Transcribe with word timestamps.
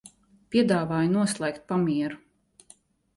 Piedāvāju 0.53 1.11
noslēgt 1.17 1.59
pamieru. 1.73 2.17